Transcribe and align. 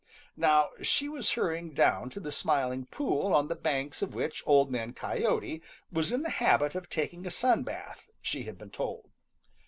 Now 0.35 0.69
she 0.81 1.07
was 1.07 1.33
hurrying 1.33 1.75
down 1.75 2.09
to 2.09 2.19
the 2.19 2.31
Smiling 2.31 2.87
Pool 2.87 3.35
on 3.35 3.49
the 3.49 3.55
banks 3.55 4.01
of 4.01 4.15
which 4.15 4.41
Old 4.47 4.71
Man 4.71 4.93
Coyote 4.93 5.61
was 5.91 6.11
in 6.11 6.23
the 6.23 6.31
habit 6.41 6.73
of 6.73 6.89
taking 6.89 7.27
a 7.27 7.29
sun 7.29 7.61
bath, 7.61 8.09
she 8.19 8.45
had 8.45 8.57
been 8.57 8.71
told. 8.71 9.11